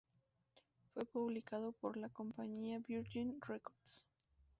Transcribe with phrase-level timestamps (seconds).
[0.95, 4.03] Fue publicado por la compañía "Virgin Records".